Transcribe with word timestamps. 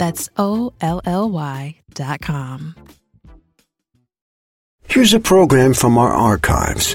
That's 0.00 0.30
O 0.38 0.72
L 0.80 1.02
L 1.04 1.28
Y 1.28 1.76
dot 1.92 2.22
com. 2.22 2.74
Here's 4.88 5.12
a 5.12 5.20
program 5.20 5.74
from 5.74 5.98
our 5.98 6.10
archives. 6.10 6.94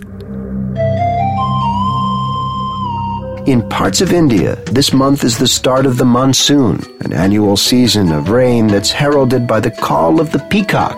In 3.48 3.62
parts 3.70 4.02
of 4.02 4.12
India, 4.12 4.56
this 4.72 4.92
month 4.92 5.24
is 5.24 5.38
the 5.38 5.48
start 5.48 5.86
of 5.86 5.98
the 5.98 6.04
monsoon, 6.04 6.82
an 7.02 7.14
annual 7.14 7.58
season 7.58 8.12
of 8.12 8.32
rain 8.32 8.66
that's 8.66 8.92
heralded 8.92 9.46
by 9.46 9.60
the 9.60 9.70
call 9.70 10.20
of 10.20 10.32
the 10.32 10.40
peacock. 10.50 10.98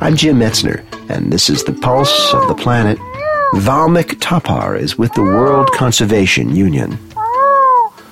I'm 0.00 0.14
Jim 0.14 0.38
Metzner, 0.38 0.84
and 1.10 1.32
this 1.32 1.50
is 1.50 1.64
the 1.64 1.72
pulse 1.72 2.32
of 2.32 2.46
the 2.46 2.54
planet. 2.54 2.96
Valmik 3.54 4.20
Thapar 4.20 4.78
is 4.78 4.96
with 4.96 5.12
the 5.14 5.24
World 5.24 5.68
Conservation 5.72 6.54
Union. 6.54 6.96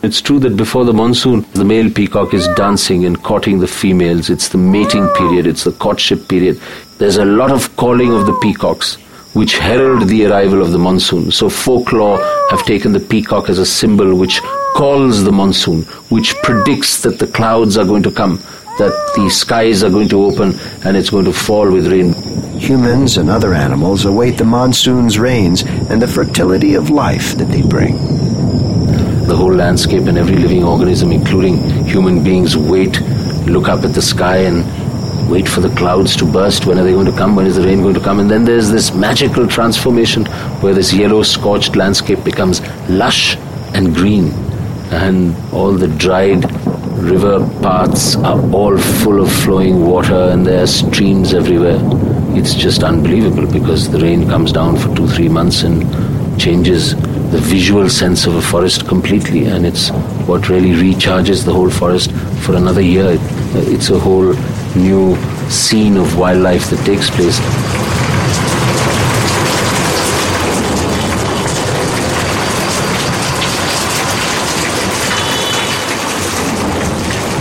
It's 0.00 0.20
true 0.20 0.38
that 0.40 0.56
before 0.56 0.84
the 0.84 0.92
monsoon, 0.92 1.44
the 1.54 1.64
male 1.64 1.90
peacock 1.90 2.32
is 2.32 2.46
dancing 2.56 3.04
and 3.04 3.20
courting 3.20 3.58
the 3.58 3.66
females. 3.66 4.30
It's 4.30 4.48
the 4.48 4.56
mating 4.56 5.08
period, 5.08 5.44
it's 5.44 5.64
the 5.64 5.72
courtship 5.72 6.28
period. 6.28 6.60
There's 6.98 7.16
a 7.16 7.24
lot 7.24 7.50
of 7.50 7.74
calling 7.76 8.12
of 8.14 8.26
the 8.26 8.38
peacocks, 8.40 8.94
which 9.34 9.58
herald 9.58 10.08
the 10.08 10.26
arrival 10.26 10.62
of 10.62 10.70
the 10.70 10.78
monsoon. 10.78 11.32
So 11.32 11.48
folklore 11.48 12.18
have 12.50 12.64
taken 12.64 12.92
the 12.92 13.00
peacock 13.00 13.48
as 13.48 13.58
a 13.58 13.66
symbol 13.66 14.14
which 14.14 14.40
calls 14.76 15.24
the 15.24 15.32
monsoon, 15.32 15.82
which 16.10 16.36
predicts 16.44 17.02
that 17.02 17.18
the 17.18 17.26
clouds 17.26 17.76
are 17.76 17.84
going 17.84 18.04
to 18.04 18.12
come, 18.12 18.36
that 18.78 19.12
the 19.16 19.28
skies 19.28 19.82
are 19.82 19.90
going 19.90 20.08
to 20.10 20.22
open 20.22 20.54
and 20.84 20.96
it's 20.96 21.10
going 21.10 21.24
to 21.24 21.32
fall 21.32 21.68
with 21.68 21.90
rain. 21.90 22.14
Humans 22.60 23.16
and 23.16 23.28
other 23.28 23.52
animals 23.52 24.04
await 24.04 24.38
the 24.38 24.44
monsoon's 24.44 25.18
rains 25.18 25.62
and 25.90 26.00
the 26.00 26.06
fertility 26.06 26.74
of 26.76 26.88
life 26.88 27.36
that 27.36 27.46
they 27.46 27.62
bring. 27.62 28.17
The 29.28 29.36
whole 29.36 29.54
landscape 29.54 30.04
and 30.04 30.16
every 30.16 30.36
living 30.36 30.64
organism, 30.64 31.12
including 31.12 31.58
human 31.84 32.24
beings, 32.24 32.56
wait, 32.56 32.98
look 33.46 33.68
up 33.68 33.84
at 33.84 33.92
the 33.92 34.00
sky 34.00 34.38
and 34.38 34.64
wait 35.30 35.46
for 35.46 35.60
the 35.60 35.68
clouds 35.76 36.16
to 36.16 36.24
burst. 36.24 36.64
When 36.64 36.78
are 36.78 36.82
they 36.82 36.92
going 36.92 37.04
to 37.04 37.16
come? 37.16 37.36
When 37.36 37.44
is 37.44 37.56
the 37.56 37.62
rain 37.62 37.82
going 37.82 37.92
to 37.92 38.00
come? 38.00 38.20
And 38.20 38.30
then 38.30 38.46
there's 38.46 38.70
this 38.70 38.94
magical 38.94 39.46
transformation 39.46 40.24
where 40.62 40.72
this 40.72 40.94
yellow 40.94 41.22
scorched 41.22 41.76
landscape 41.76 42.24
becomes 42.24 42.62
lush 42.88 43.36
and 43.74 43.94
green. 43.94 44.30
And 44.90 45.36
all 45.52 45.72
the 45.72 45.88
dried 45.88 46.50
river 46.98 47.40
paths 47.60 48.16
are 48.16 48.40
all 48.50 48.78
full 48.78 49.20
of 49.20 49.30
flowing 49.30 49.86
water 49.86 50.30
and 50.32 50.46
there 50.46 50.62
are 50.62 50.66
streams 50.66 51.34
everywhere. 51.34 51.78
It's 52.34 52.54
just 52.54 52.82
unbelievable 52.82 53.46
because 53.52 53.90
the 53.90 54.00
rain 54.00 54.26
comes 54.26 54.52
down 54.52 54.78
for 54.78 54.94
two, 54.96 55.06
three 55.06 55.28
months 55.28 55.64
and 55.64 56.40
changes 56.40 56.94
the 57.30 57.38
visual 57.38 57.90
sense 57.90 58.26
of 58.26 58.34
a 58.36 58.40
forest 58.40 58.88
completely, 58.88 59.44
and 59.44 59.66
it's 59.66 59.90
what 60.26 60.48
really 60.48 60.70
recharges 60.70 61.44
the 61.44 61.52
whole 61.52 61.68
forest 61.68 62.10
for 62.44 62.54
another 62.54 62.80
year. 62.80 63.18
It's 63.54 63.90
a 63.90 63.98
whole 63.98 64.32
new 64.74 65.14
scene 65.50 65.98
of 65.98 66.16
wildlife 66.16 66.70
that 66.70 66.84
takes 66.86 67.10
place. 67.10 67.38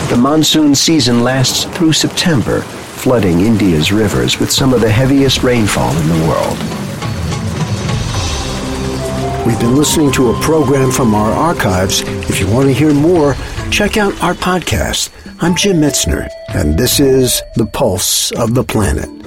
The 0.10 0.18
monsoon 0.18 0.76
season 0.76 1.24
lasts 1.24 1.64
through 1.78 1.94
September, 1.94 2.62
flooding 2.62 3.40
India's 3.40 3.94
rivers 3.94 4.38
with 4.38 4.52
some 4.52 4.74
of 4.74 4.82
the 4.82 4.90
heaviest 4.90 5.44
rainfall 5.44 5.96
in 5.98 6.08
the 6.10 6.28
world. 6.28 6.87
We've 9.48 9.58
been 9.62 9.78
listening 9.78 10.12
to 10.12 10.32
a 10.32 10.40
program 10.42 10.92
from 10.92 11.16
our 11.16 11.32
archives. 11.32 12.02
If 12.30 12.42
you 12.42 12.48
want 12.48 12.68
to 12.68 12.74
hear 12.74 12.94
more, 12.94 13.34
check 13.72 13.96
out 13.96 14.12
our 14.22 14.34
podcast. 14.34 15.10
I'm 15.42 15.56
Jim 15.56 15.78
Metzner, 15.78 16.28
and 16.50 16.78
this 16.78 17.00
is 17.00 17.42
The 17.56 17.66
Pulse 17.66 18.32
of 18.32 18.56
the 18.56 18.66
Planet. 18.66 19.27